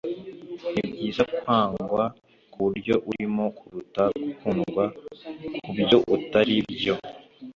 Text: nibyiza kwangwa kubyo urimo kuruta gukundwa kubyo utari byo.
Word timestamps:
nibyiza 0.71 1.23
kwangwa 1.37 2.03
kubyo 2.53 2.95
urimo 3.09 3.45
kuruta 3.57 4.03
gukundwa 4.21 4.83
kubyo 5.63 5.97
utari 6.15 6.55
byo. 6.71 6.95